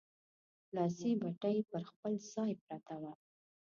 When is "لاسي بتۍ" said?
0.75-1.57